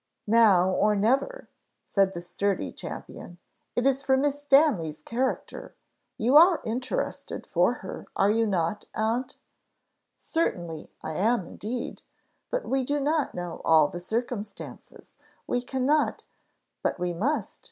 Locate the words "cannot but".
15.61-16.97